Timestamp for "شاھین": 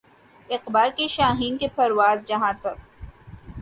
1.07-1.57